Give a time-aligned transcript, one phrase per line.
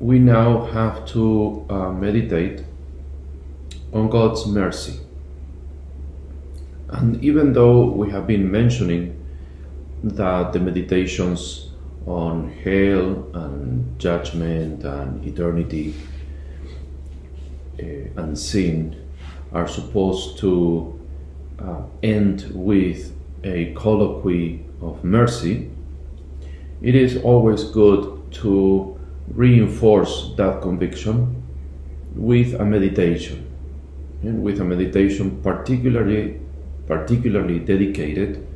[0.00, 2.64] We now have to uh, meditate
[3.92, 4.98] on God's mercy.
[6.88, 9.16] And even though we have been mentioning
[10.02, 11.68] that the meditations
[12.06, 15.94] on hell and judgment and eternity
[17.78, 18.96] uh, and sin
[19.52, 20.98] are supposed to
[21.58, 23.14] uh, end with
[23.44, 25.70] a colloquy of mercy,
[26.80, 28.98] it is always good to
[29.30, 31.42] reinforce that conviction
[32.14, 33.46] with a meditation
[34.22, 36.40] and with a meditation particularly
[36.86, 38.46] particularly dedicated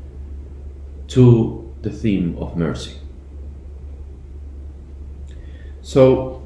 [1.06, 2.98] to the theme of mercy.
[5.82, 6.42] So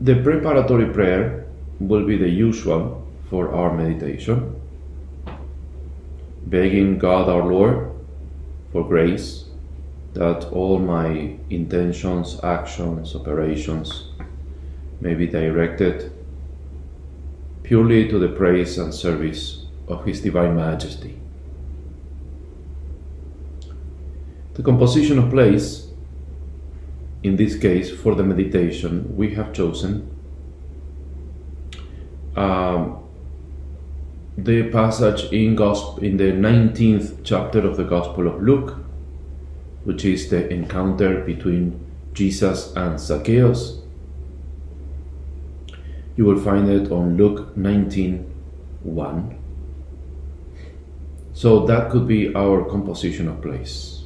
[0.00, 1.46] the preparatory prayer
[1.78, 4.56] will be the usual for our meditation
[6.46, 7.90] begging god our lord
[8.72, 9.49] for grace
[10.14, 14.10] that all my intentions, actions, operations
[15.00, 16.12] may be directed
[17.62, 21.18] purely to the praise and service of His Divine Majesty.
[24.54, 25.88] The composition of place,
[27.22, 30.10] in this case for the meditation, we have chosen
[32.36, 32.98] um,
[34.36, 38.76] the passage in, gospel, in the 19th chapter of the Gospel of Luke
[39.84, 43.80] which is the encounter between Jesus and Zacchaeus.
[46.16, 48.26] You will find it on Luke 19
[48.82, 49.38] 1.
[51.32, 54.04] So that could be our composition of place.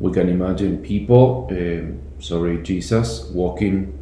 [0.00, 3.96] We can imagine people, uh, sorry, Jesus walking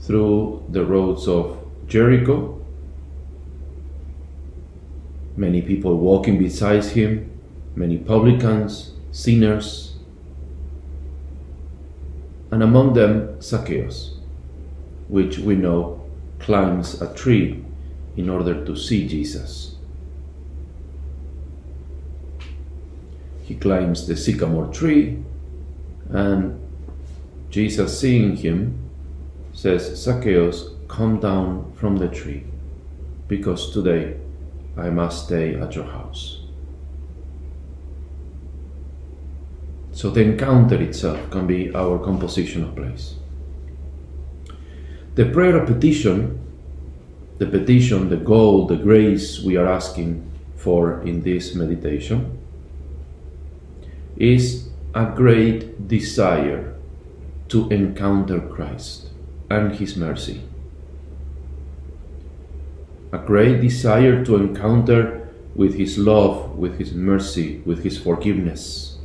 [0.00, 2.60] through the roads of Jericho
[5.36, 7.30] many people walking beside him,
[7.74, 9.96] many publicans, sinners,
[12.50, 14.16] and among them Zacchaeus,
[15.08, 16.02] which we know
[16.38, 17.64] climbs a tree
[18.16, 19.76] in order to see Jesus.
[23.42, 25.22] He climbs the sycamore tree,
[26.10, 26.60] and
[27.50, 28.78] Jesus, seeing him,
[29.52, 32.44] says, Zacchaeus, come down from the tree,
[33.28, 34.16] because today
[34.76, 36.40] I must stay at your house.
[39.92, 43.14] So the encounter itself can be our composition of place.
[45.14, 46.38] The prayer of petition,
[47.38, 52.38] the petition, the goal, the grace we are asking for in this meditation,
[54.18, 56.74] is a great desire
[57.48, 59.08] to encounter Christ
[59.48, 60.42] and His mercy
[63.12, 68.98] a great desire to encounter with His love, with His mercy, with His forgiveness.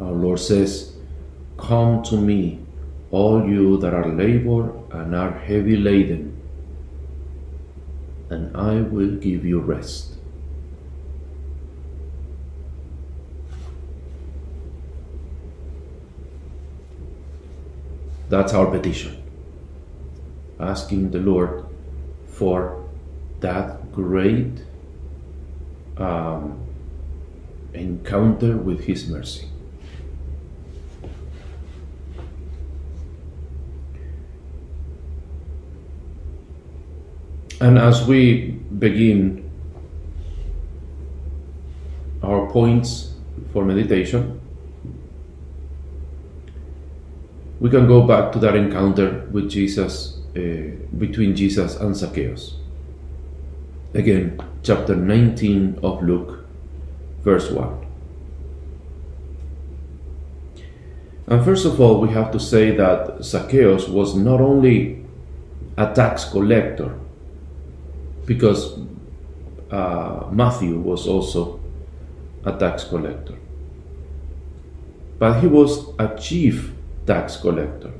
[0.00, 0.96] Our Lord says,
[1.58, 2.60] Come to me,
[3.10, 6.40] all you that are labor and are heavy laden,
[8.30, 10.16] and I will give you rest.
[18.30, 19.20] That's our petition.
[20.60, 21.66] Asking the Lord
[22.28, 22.88] for
[23.40, 24.62] that great
[25.96, 26.64] um,
[27.74, 29.48] encounter with His mercy.
[37.60, 39.50] And as we begin
[42.22, 43.14] our points
[43.52, 44.39] for meditation,
[47.60, 50.40] we can go back to that encounter with Jesus, uh,
[50.98, 52.54] between Jesus and Zacchaeus.
[53.92, 56.44] Again, chapter 19 of Luke,
[57.22, 57.86] verse 1.
[61.26, 65.04] And first of all, we have to say that Zacchaeus was not only
[65.76, 66.98] a tax collector,
[68.24, 68.78] because
[69.70, 71.60] uh, Matthew was also
[72.44, 73.34] a tax collector,
[75.18, 76.72] but he was a chief
[77.06, 77.92] tax collector.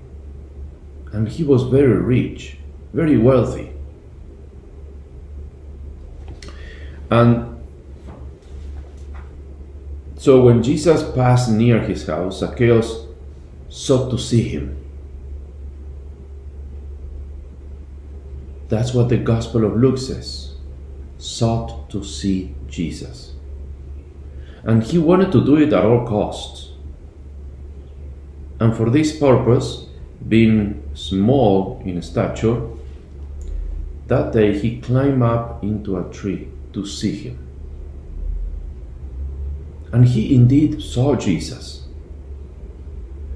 [1.13, 2.57] And he was very rich,
[2.93, 3.73] very wealthy.
[7.11, 7.51] And
[10.21, 13.07] So when Jesus passed near his house, Zacchaeus
[13.71, 14.77] sought to see him.
[18.69, 20.57] That's what the Gospel of Luke says
[21.17, 23.33] sought to see Jesus.
[24.63, 26.70] And he wanted to do it at all costs.
[28.61, 29.87] And for this purpose,
[30.29, 32.61] being small in stature,
[34.07, 37.47] that day he climbed up into a tree to see him.
[39.93, 41.87] And he indeed saw Jesus.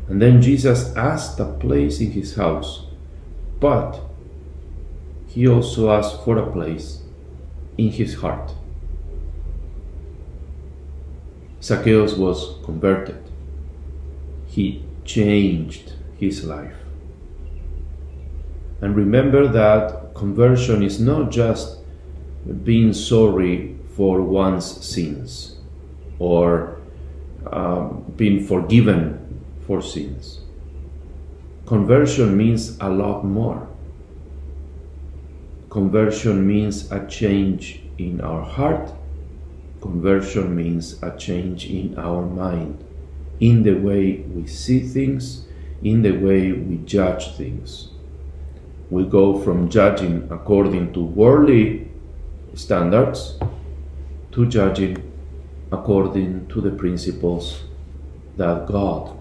[0.09, 2.87] And then Jesus asked a place in his house,
[3.59, 4.01] but
[5.27, 7.03] he also asked for a place
[7.79, 8.53] in his heart.
[11.63, 13.23] Zacchaeus was converted.
[14.47, 16.77] He changed his life.
[18.81, 21.79] And remember that conversion is not just
[22.65, 25.57] being sorry for one's sins
[26.19, 26.79] or
[27.51, 30.41] um, being forgiven for sins.
[31.67, 33.67] Conversion means a lot more.
[35.71, 38.93] Conversion means a change in our heart.
[39.81, 42.85] Conversion means a change in our mind,
[43.41, 45.47] in the way we see things,
[45.83, 47.91] in the way we judge things.
[48.91, 51.89] We go from judging according to worldly
[52.55, 53.39] standards
[54.33, 55.13] to judging
[55.73, 57.65] according to the principles
[58.37, 59.17] that God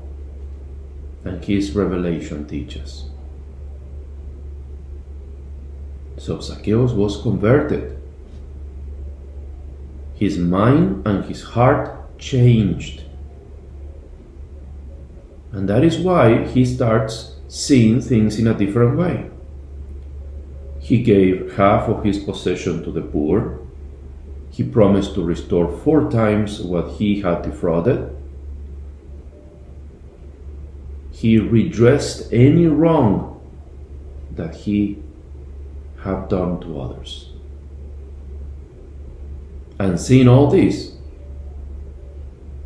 [1.24, 3.06] and His revelation teaches.
[6.18, 7.98] So Zacchaeus was converted.
[10.16, 13.03] His mind and his heart changed.
[15.54, 19.30] And that is why he starts seeing things in a different way.
[20.80, 23.60] He gave half of his possession to the poor.
[24.50, 28.16] He promised to restore four times what he had defrauded.
[31.12, 33.40] He redressed any wrong
[34.32, 35.02] that he
[36.00, 37.30] had done to others.
[39.80, 40.98] And seeing all this,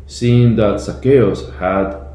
[0.06, 2.07] seeing that Zacchaeus had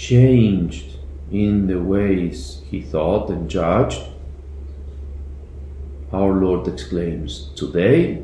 [0.00, 0.96] changed
[1.30, 4.00] in the ways he thought and judged,
[6.10, 8.22] our Lord exclaims, Today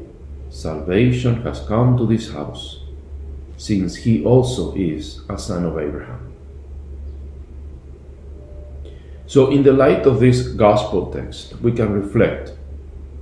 [0.48, 2.80] salvation has come to this house,
[3.58, 6.32] since he also is a son of Abraham.
[9.26, 12.52] So, in the light of this gospel text, we can reflect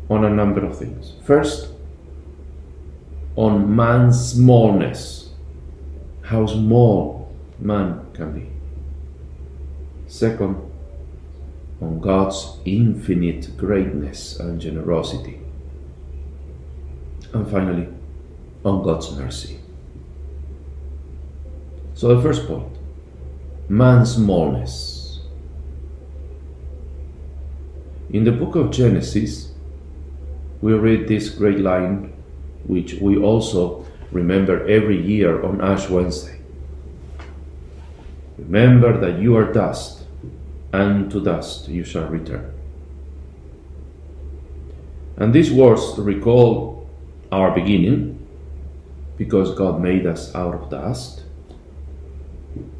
[0.09, 1.15] on a number of things.
[1.25, 1.73] First,
[3.35, 5.31] on man's smallness,
[6.23, 8.50] how small man can be.
[10.06, 10.56] Second,
[11.81, 15.40] on God's infinite greatness and generosity.
[17.32, 17.88] And finally,
[18.64, 19.61] on God's mercy.
[21.94, 22.72] So, the first point
[23.69, 25.20] man's smallness.
[28.10, 29.52] In the book of Genesis,
[30.60, 32.12] we read this great line,
[32.67, 36.33] which we also remember every year on Ash Wednesday.
[38.44, 40.05] Remember that you are dust
[40.72, 42.53] and to dust you shall return.
[45.17, 46.89] And these words recall
[47.31, 48.27] our beginning
[49.17, 51.22] because God made us out of dust,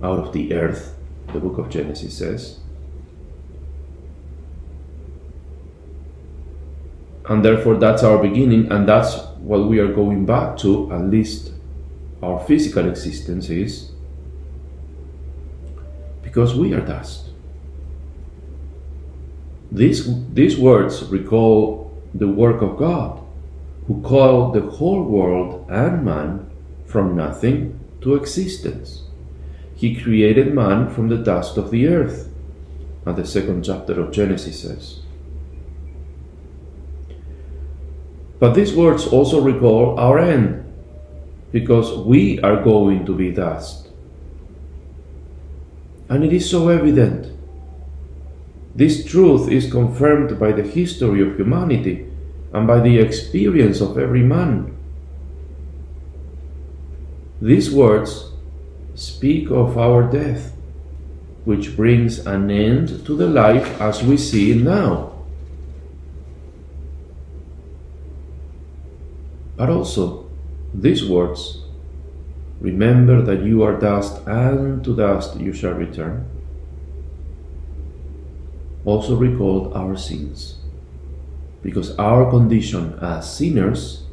[0.03, 0.97] out of the earth,
[1.33, 2.59] the book of Genesis says.
[7.27, 11.53] And therefore, that's our beginning, and that's what we are going back to, at least
[12.23, 13.94] our physical existence is,
[16.35, 17.29] because we are dust.
[19.71, 23.21] These, these words recall the work of God,
[23.87, 26.51] who called the whole world and man
[26.87, 29.05] from nothing to existence.
[29.77, 32.29] He created man from the dust of the earth,
[33.07, 35.03] as the second chapter of Genesis says.
[38.41, 40.65] But these words also recall our end,
[41.53, 43.84] because we are going to be dust.
[46.09, 47.35] And it is so evident
[48.75, 52.07] this truth is confirmed by the history of humanity
[52.53, 54.77] and by the experience of every man.
[57.41, 58.33] These words
[58.97, 60.57] speak of our death,
[61.45, 65.13] which brings an end to the life as we see it now.
[69.57, 70.29] But also,
[70.73, 71.64] these words
[72.65, 76.25] Remember that you are dust, and to dust you shall return.
[78.87, 80.57] Also recall our sins,
[81.63, 84.05] because our condition as sinners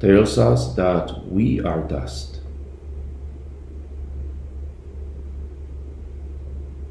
[0.00, 2.40] tells us that we are dust.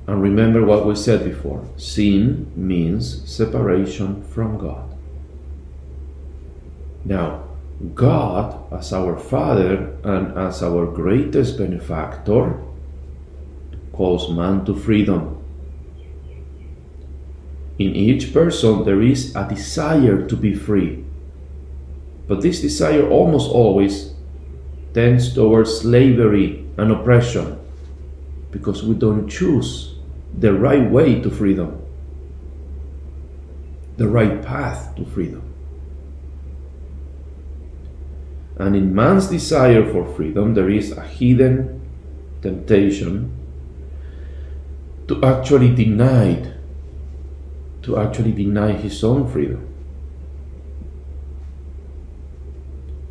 [0.05, 4.95] And remember what we said before sin means separation from God.
[7.03, 7.50] Now,
[7.95, 12.59] God, as our Father and as our greatest benefactor,
[13.91, 15.37] calls man to freedom.
[17.79, 21.03] In each person, there is a desire to be free.
[22.27, 24.13] But this desire almost always
[24.93, 27.59] tends towards slavery and oppression
[28.51, 29.95] because we don't choose
[30.37, 31.81] the right way to freedom,
[33.97, 35.50] the right path to freedom.
[38.61, 41.81] And in man's desire for freedom, there is a hidden
[42.43, 43.35] temptation
[45.07, 46.53] to actually deny
[47.81, 49.67] to actually deny his own freedom.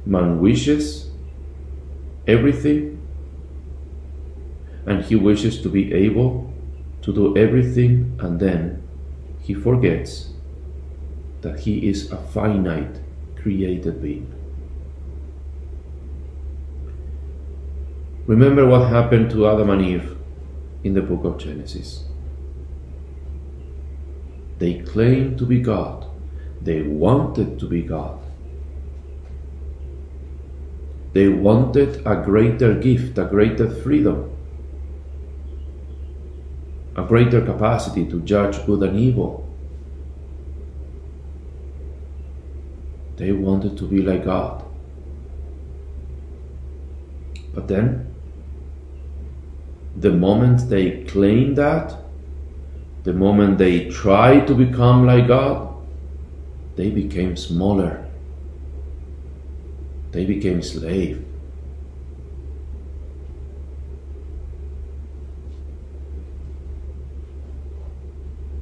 [0.06, 1.10] Man wishes
[2.28, 3.02] everything
[4.86, 6.54] and he wishes to be able
[7.02, 8.84] to do everything and then
[9.40, 10.30] he forgets
[11.40, 13.00] that he is a finite
[13.34, 14.39] created being.
[18.30, 20.16] Remember what happened to Adam and Eve
[20.84, 22.04] in the book of Genesis.
[24.60, 26.06] They claimed to be God,
[26.62, 28.20] they wanted to be God.
[31.12, 34.30] They wanted a greater gift, a greater freedom,
[36.94, 39.44] a greater capacity to judge good and evil.
[43.16, 44.64] They wanted to be like God.
[47.52, 48.09] But then
[49.96, 51.96] the moment they claim that,
[53.02, 55.74] the moment they try to become like God,
[56.76, 58.06] they became smaller.
[60.12, 61.24] They became slave.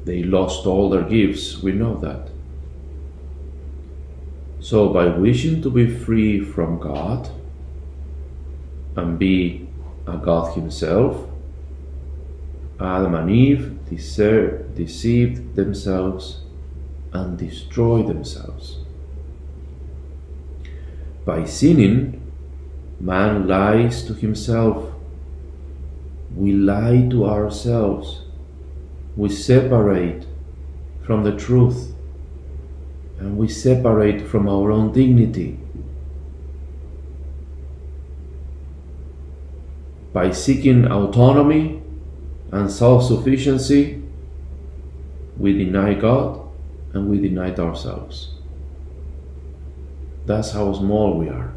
[0.05, 2.29] They lost all their gifts, we know that.
[4.61, 7.31] So, by wishing to be free from God
[8.97, 9.68] and be
[10.17, 11.29] God Himself,
[12.81, 16.41] Adam and Eve deceived themselves
[17.13, 18.79] and destroyed themselves.
[21.25, 22.23] By sinning,
[23.01, 24.93] man lies to himself.
[26.35, 28.23] We lie to ourselves.
[29.17, 30.25] We separate
[31.05, 31.95] from the truth
[33.19, 35.59] and we separate from our own dignity.
[40.19, 41.81] By seeking autonomy
[42.51, 44.03] and self sufficiency,
[45.37, 46.41] we deny God
[46.93, 48.35] and we deny ourselves.
[50.27, 51.53] That's how small we are.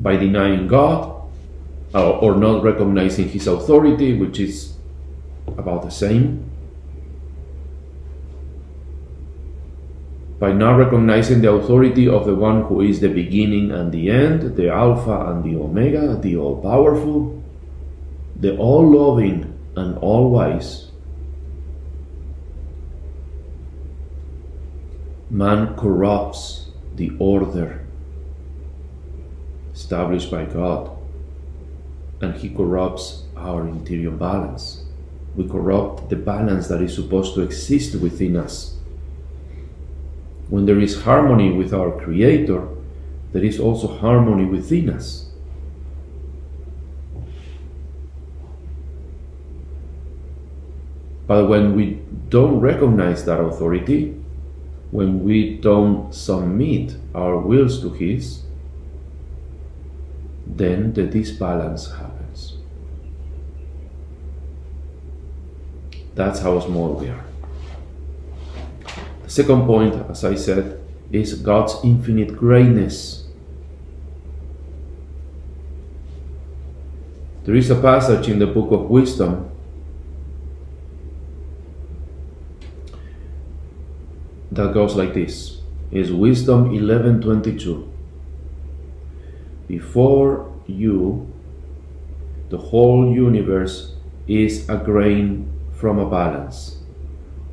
[0.00, 1.22] By denying God
[1.94, 4.74] uh, or not recognizing His authority, which is
[5.46, 6.50] about the same,
[10.38, 14.56] by not recognizing the authority of the one who is the beginning and the end,
[14.56, 17.42] the Alpha and the Omega, the all powerful,
[18.36, 20.92] the all loving and all wise.
[25.28, 27.84] Man corrupts the order
[29.74, 30.90] established by God,
[32.20, 34.84] and he corrupts our interior balance.
[35.36, 38.77] We corrupt the balance that is supposed to exist within us
[40.48, 42.66] when there is harmony with our Creator,
[43.32, 45.28] there is also harmony within us.
[51.26, 52.00] But when we
[52.30, 54.18] don't recognize that authority,
[54.90, 58.44] when we don't submit our wills to His,
[60.46, 62.56] then the disbalance happens.
[66.14, 67.27] That's how small we are.
[69.28, 70.80] Second point, as I said,
[71.12, 73.26] is God's infinite greatness.
[77.44, 79.50] There is a passage in the book of Wisdom
[84.50, 85.60] that goes like this.
[85.90, 87.86] Is Wisdom 11:22.
[89.66, 91.26] Before you
[92.48, 93.92] the whole universe
[94.26, 96.77] is a grain from a balance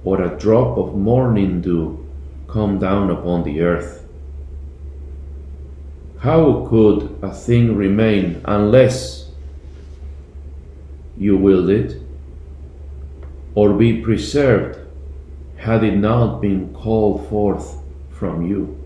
[0.05, 2.07] or a drop of morning dew
[2.47, 4.07] come down upon the earth.
[6.19, 9.31] How could a thing remain unless
[11.17, 12.01] you willed it,
[13.55, 14.79] or be preserved
[15.57, 17.77] had it not been called forth
[18.09, 18.77] from you?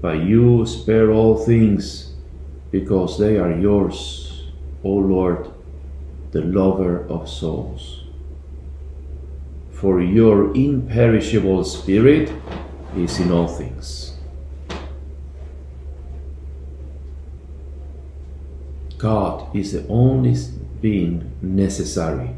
[0.00, 2.14] But you spare all things,
[2.70, 4.48] because they are yours,
[4.82, 5.48] O Lord,
[6.32, 8.03] the lover of souls.
[9.84, 12.32] For your imperishable spirit
[12.96, 14.16] is in all things.
[18.96, 20.34] God is the only
[20.80, 22.30] being necessary.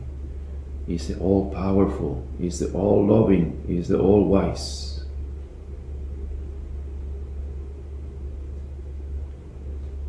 [0.89, 5.05] Is the all powerful, is the all loving, is the all wise.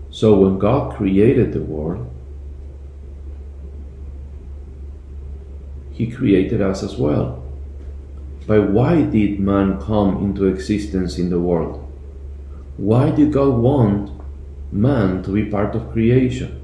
[0.09, 2.11] So when God created the world,
[5.97, 7.43] He created us as well.
[8.45, 11.83] But why did man come into existence in the world?
[12.77, 14.11] Why did God want
[14.71, 16.61] man to be part of creation?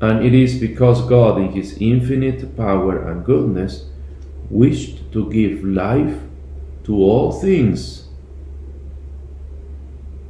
[0.00, 3.84] And it is because God, in His infinite power and goodness,
[4.48, 6.22] wished to give life
[6.84, 8.08] to all things,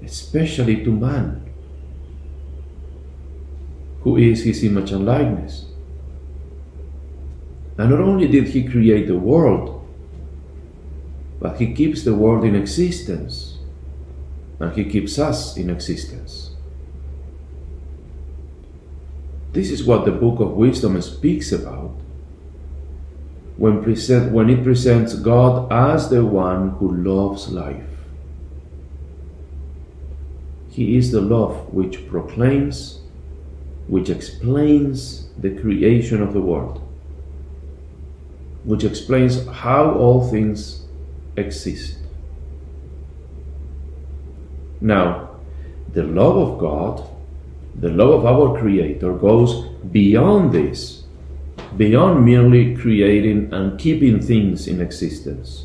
[0.03, 1.41] especially to man,
[4.03, 5.67] who is His image and likeness.
[7.77, 9.85] And not only did He create the world,
[11.41, 13.59] but He keeps the world in existence,
[14.61, 16.51] and He keeps us in existence.
[19.53, 21.93] This is what the Book of Wisdom speaks about
[23.57, 27.85] when, present, when it presents God as the one who loves life.
[30.69, 32.99] He is the love which proclaims,
[33.87, 36.84] which explains the creation of the world,
[38.65, 40.85] which explains how all things
[41.37, 41.99] exist.
[44.81, 45.31] Now,
[45.93, 47.09] the love of God
[47.75, 51.05] the love of our Creator goes beyond this,
[51.77, 55.65] beyond merely creating and keeping things in existence.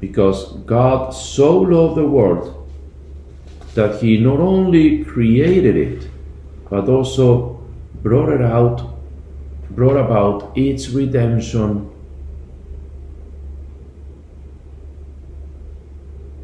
[0.00, 2.68] Because God so loved the world
[3.74, 6.08] that He not only created it,
[6.70, 7.60] but also
[8.02, 8.95] brought it out,
[9.70, 11.90] brought about its redemption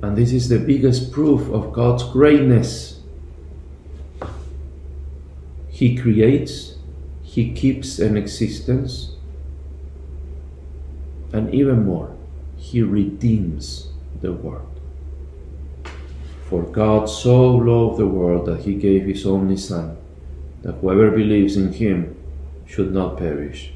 [0.02, 3.00] And this is the biggest proof of God's greatness.
[5.68, 6.74] He creates,
[7.22, 9.12] He keeps an existence,
[11.32, 12.14] and even more,
[12.56, 14.68] He redeems the world.
[16.46, 19.96] For God so loved the world that He gave His only Son,
[20.62, 22.16] that whoever believes in Him
[22.72, 23.70] should not perish,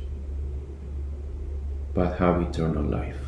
[1.93, 3.19] but have eternal life.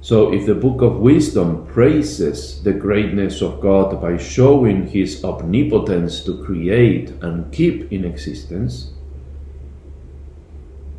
[0.00, 6.24] So, if the book of wisdom praises the greatness of God by showing his omnipotence
[6.24, 8.90] to create and keep in existence,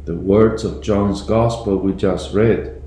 [0.06, 2.82] the words of John's Gospel we just read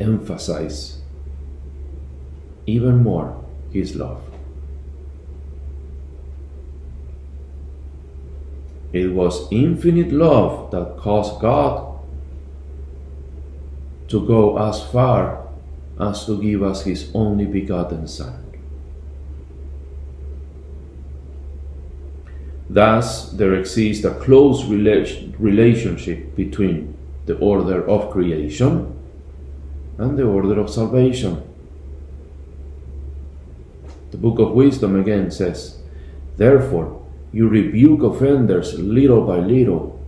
[0.00, 1.02] emphasize
[2.66, 4.27] even more his love.
[8.92, 11.98] It was infinite love that caused God
[14.08, 15.46] to go as far
[16.00, 18.44] as to give us his only begotten Son.
[22.70, 26.96] Thus, there exists a close relationship between
[27.26, 28.94] the order of creation
[29.96, 31.42] and the order of salvation.
[34.10, 35.78] The Book of Wisdom again says,
[36.36, 40.00] Therefore, you rebuke offenders little by little,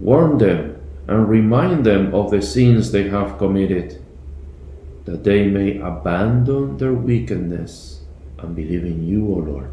[0.00, 4.02] warn them and remind them of the sins they have committed,
[5.04, 8.02] that they may abandon their wickedness
[8.38, 9.70] and believe in you, O Lord.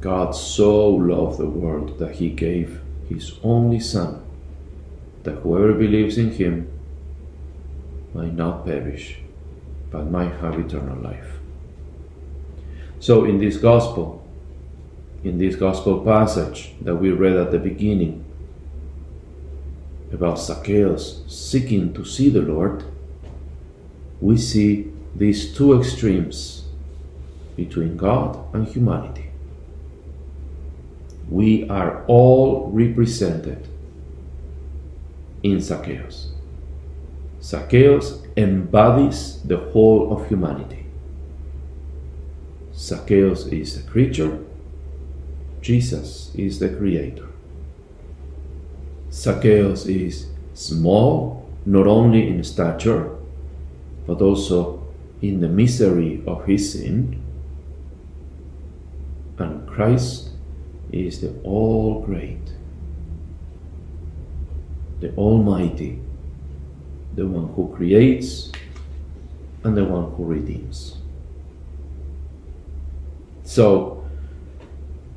[0.00, 4.22] God so loved the world that he gave his only Son,
[5.22, 6.68] that whoever believes in him
[8.12, 9.20] might not perish,
[9.94, 11.38] but might have eternal life.
[12.98, 14.26] So, in this gospel,
[15.22, 18.24] in this gospel passage that we read at the beginning
[20.12, 22.82] about Zacchaeus seeking to see the Lord,
[24.20, 26.64] we see these two extremes
[27.54, 29.30] between God and humanity.
[31.28, 33.68] We are all represented
[35.44, 36.32] in Zacchaeus.
[37.40, 40.86] Zacchaeus embodies the whole of humanity.
[42.74, 44.38] Zacchaeus is a creature
[45.64, 47.26] Jesus is the creator.
[49.10, 53.16] Zacchaeus is small not only in stature,
[54.06, 54.86] but also
[55.22, 57.22] in the misery of his sin.
[59.38, 60.32] And Christ
[60.92, 62.52] is the all great,
[65.00, 66.02] the Almighty,
[67.14, 68.50] the one who creates
[69.62, 70.96] and the one who redeems.
[73.44, 74.04] So,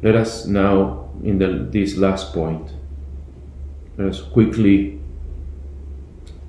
[0.01, 2.71] let us now, in the, this last point,
[3.97, 4.99] let us quickly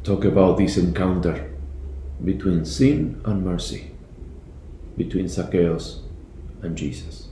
[0.05, 1.51] talk about this encounter
[2.25, 3.91] between sin and mercy,
[4.97, 6.03] between Zacchaeus
[6.63, 7.29] and Jesus.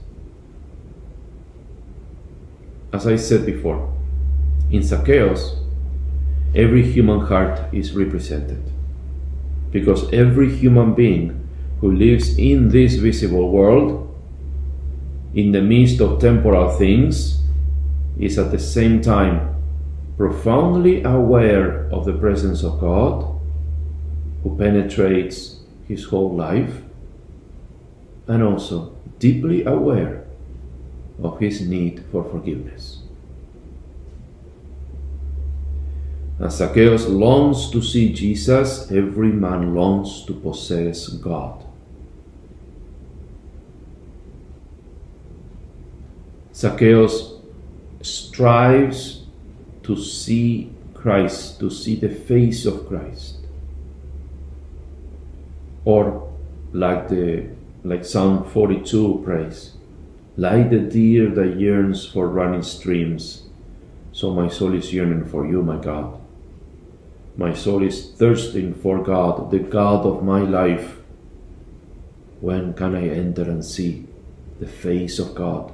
[2.93, 3.93] As I said before,
[4.71, 5.55] in Zacchaeus,
[6.57, 8.63] every human heart is represented
[9.71, 11.47] because every human being
[11.81, 14.03] who lives in this visible world,
[15.35, 17.43] in the midst of temporal things,
[18.19, 19.55] is at the same time
[20.17, 23.39] profoundly aware of the presence of God,
[24.41, 26.81] who penetrates his whole life,
[28.27, 30.25] and also deeply aware
[31.21, 33.03] of his need for forgiveness.
[36.39, 41.63] As Zacchaeus longs to see Jesus, every man longs to possess God.
[46.53, 47.33] Zacchaeus
[48.01, 49.25] strives
[49.81, 53.37] to see Christ, to see the face of Christ.
[55.85, 56.31] Or
[56.71, 57.49] like the
[57.83, 59.73] like Psalm 42 prays,
[60.35, 63.43] like the deer that yearns for running streams,
[64.11, 66.19] so my soul is yearning for you, my God.
[67.37, 70.97] My soul is thirsting for God, the God of my life.
[72.41, 74.07] When can I enter and see
[74.59, 75.71] the face of God?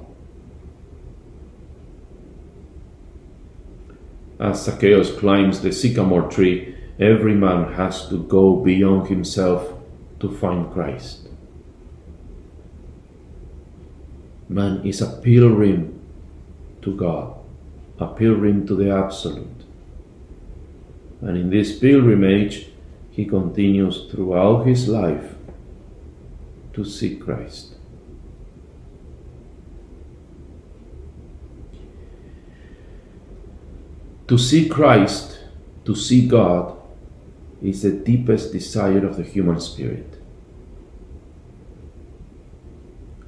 [4.41, 9.73] As Zacchaeus climbs the sycamore tree, every man has to go beyond himself
[10.19, 11.29] to find Christ.
[14.49, 16.01] Man is a pilgrim
[16.81, 17.37] to God,
[17.99, 19.62] a pilgrim to the Absolute.
[21.23, 22.67] And in this pilgrimage,
[23.09, 25.35] he continues throughout his life
[26.73, 27.75] to seek Christ.
[34.27, 35.39] To see Christ,
[35.85, 36.77] to see God,
[37.61, 40.21] is the deepest desire of the human spirit.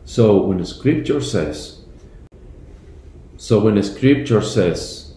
[0.03, 1.81] So when scripture says,
[3.37, 5.13] so when scripture says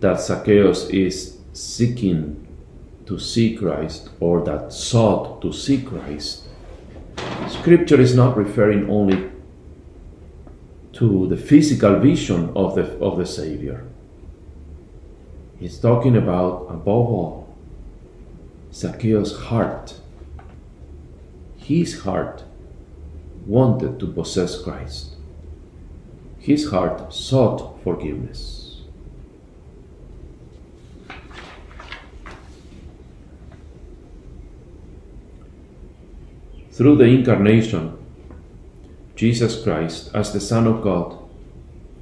[0.00, 2.46] that Zacchaeus is seeking
[3.06, 6.46] to see Christ or that sought to see Christ,
[7.48, 9.30] scripture is not referring only
[10.92, 13.84] to the physical vision of the, of the Savior.
[15.58, 17.56] He's talking about, above all,
[18.72, 19.94] Zacchaeus' heart.
[21.56, 22.44] His heart
[23.46, 25.16] wanted to possess Christ.
[26.38, 28.59] His heart sought forgiveness.
[36.80, 37.92] Through the incarnation,
[39.14, 41.14] Jesus Christ, as the Son of God,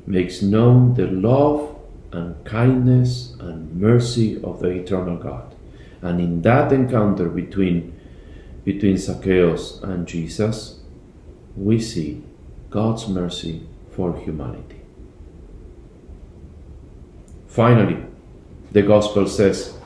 [0.07, 1.77] makes known the love
[2.13, 5.53] and kindness and mercy of the eternal God.
[6.01, 7.93] And in that encounter between,
[8.65, 10.79] between Zacchaeus and Jesus,
[11.57, 12.23] we see
[12.71, 14.83] God's mercy for humanity.
[17.49, 18.05] Finally,
[18.71, 19.77] the Gospel says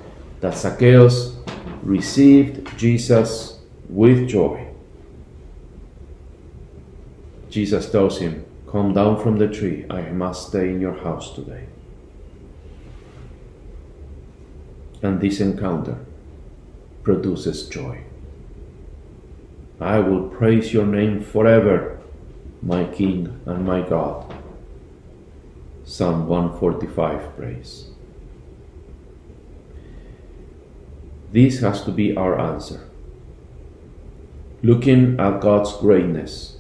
[0.41, 1.35] that Zacchaeus
[1.83, 4.69] received Jesus with joy.
[7.53, 11.67] Jesus tells him, Come down from the tree, I must stay in your house today.
[15.03, 15.99] And this encounter
[17.03, 18.05] produces joy.
[19.79, 22.01] I will praise your name forever,
[22.63, 24.35] my King and my God.
[25.85, 27.91] Psalm 145 praise.
[31.33, 32.89] This has to be our answer.
[34.63, 36.57] Looking at God's greatness,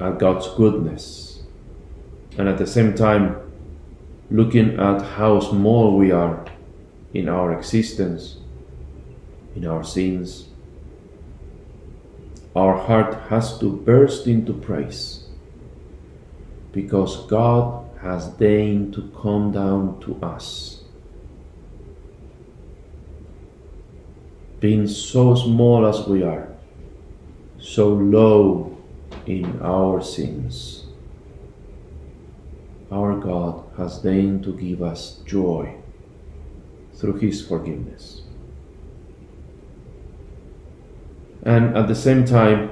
[0.00, 1.42] at God's goodness,
[2.36, 3.36] and at the same time
[4.30, 6.44] looking at how small we are
[7.14, 8.36] in our existence,
[9.56, 10.48] in our sins,
[12.54, 15.28] our heart has to burst into praise
[16.72, 20.82] because God has deigned to come down to us.
[24.60, 26.48] Being so small as we are,
[27.58, 28.77] so low
[29.28, 30.84] in our sins,
[32.90, 35.76] our God has deigned to give us joy
[36.94, 38.22] through His forgiveness.
[41.42, 42.70] And at the same time,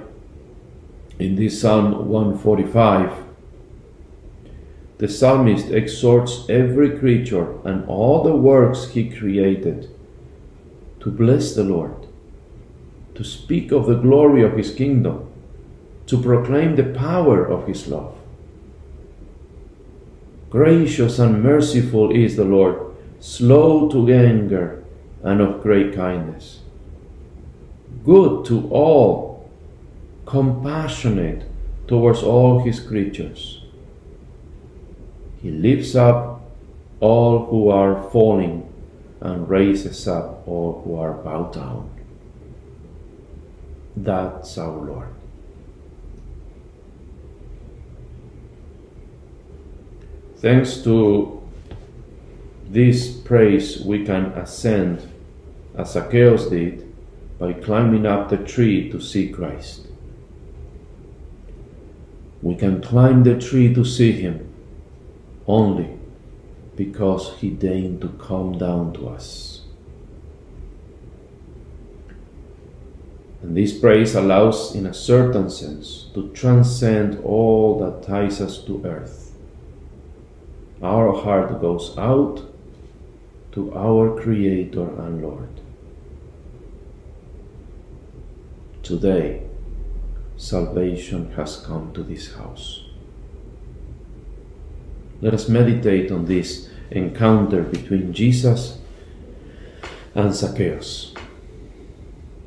[1.19, 3.25] in this Psalm 145,
[4.99, 9.90] the psalmist exhorts every creature and all the works he created
[11.01, 12.07] to bless the Lord,
[13.14, 15.26] to speak of the glory of his kingdom,
[16.07, 18.16] to proclaim the power of his love.
[20.51, 24.85] Gracious and merciful is the Lord, slow to anger
[25.23, 26.61] and of great kindness.
[28.05, 29.51] Good to all,
[30.25, 31.45] compassionate
[31.88, 33.62] towards all his creatures.
[35.42, 36.40] He lifts up
[37.01, 38.73] all who are falling
[39.21, 41.90] and raises up all who are bowed down.
[43.97, 45.16] That's our Lord.
[50.38, 51.42] Thanks to
[52.68, 55.09] this praise, we can ascend
[55.75, 56.92] as Zacchaeus did
[57.38, 59.87] by climbing up the tree to see Christ.
[62.42, 64.53] We can climb the tree to see Him
[65.46, 65.99] only
[66.77, 69.62] because He deigned to come down to us.
[73.42, 78.85] And this praise allows, in a certain sense, to transcend all that ties us to
[78.85, 79.26] earth.
[80.83, 82.43] Our heart goes out
[83.53, 85.49] to our Creator and Lord.
[88.83, 89.43] Today,
[90.37, 92.85] salvation has come to this house.
[95.23, 98.79] Let us meditate on this encounter between Jesus
[100.15, 101.15] and Zacchaeus,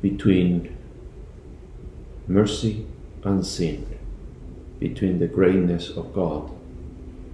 [0.00, 0.76] between
[2.28, 2.86] mercy
[3.24, 3.98] and sin,
[4.78, 6.52] between the greatness of God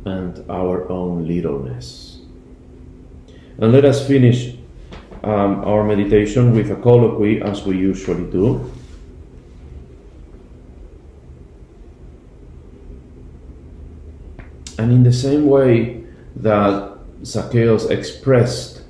[0.06, 2.20] and our own littleness.
[3.58, 4.56] And let us finish
[5.24, 8.72] um, our meditation with a colloquy as we usually do.
[14.78, 16.04] And in the same way
[16.36, 18.82] that Zacchaeus expressed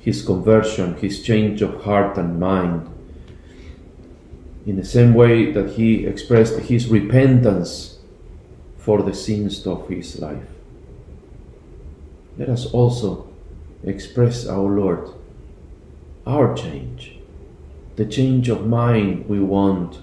[0.00, 2.88] his conversion, his change of heart and mind,
[4.64, 7.95] in the same way that he expressed his repentance
[8.86, 10.48] for the sins of his life.
[12.38, 13.26] Let us also
[13.82, 15.08] express our Lord,
[16.24, 17.18] our change,
[17.96, 20.02] the change of mind we want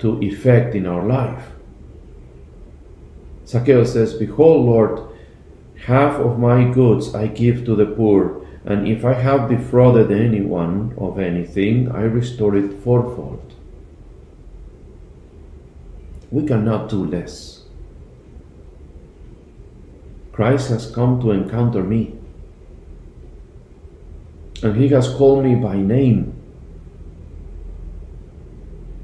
[0.00, 1.46] to effect in our life.
[3.46, 5.00] Zacchaeus says, Behold, Lord,
[5.86, 10.94] half of my goods I give to the poor, and if I have defrauded anyone
[10.98, 13.43] of anything, I restore it fourfold.
[16.34, 17.62] We cannot do less.
[20.32, 22.18] Christ has come to encounter me,
[24.60, 26.34] and He has called me by name.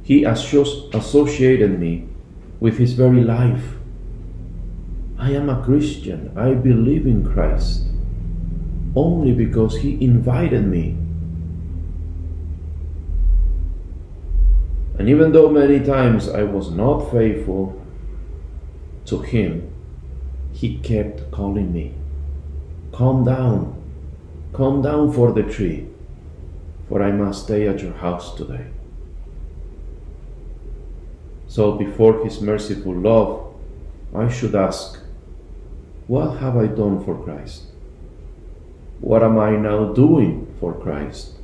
[0.03, 2.09] He has just associated me
[2.59, 3.77] with His very life.
[5.17, 6.37] I am a Christian.
[6.37, 7.85] I believe in Christ
[8.97, 10.97] only because He invited me.
[15.01, 17.75] And even though many times I was not faithful
[19.07, 19.73] to Him,
[20.53, 21.95] He kept calling me.
[22.93, 23.83] Calm down.
[24.53, 25.89] Calm down for the tree,
[26.87, 28.67] for I must stay at your house today.
[31.49, 33.55] So before His merciful love,
[34.15, 35.01] I should ask,
[36.09, 37.63] what have I done for Christ?
[39.01, 41.37] What am I now doing for Christ?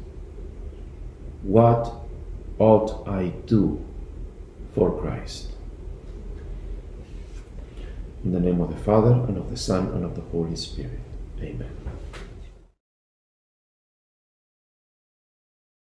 [1.40, 2.05] What
[2.58, 3.84] ought I do
[4.74, 5.48] for Christ?
[8.24, 11.00] In the name of the Father, and of the Son, and of the Holy Spirit.
[11.40, 11.70] Amen.